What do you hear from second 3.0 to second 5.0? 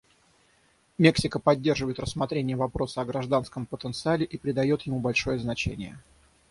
о гражданском потенциале и придает ему